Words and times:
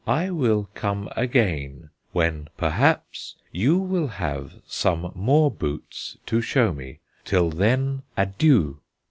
"I 0.07 0.31
will 0.31 0.67
come 0.73 1.09
again, 1.15 1.91
when, 2.11 2.47
perhaps, 2.57 3.35
you 3.51 3.77
will 3.77 4.07
have 4.07 4.53
some 4.65 5.11
more 5.13 5.51
boots 5.51 6.17
to 6.25 6.41
show 6.41 6.73
me. 6.73 7.01
Till 7.23 7.51
then, 7.51 8.01
adieu!" 8.17 8.79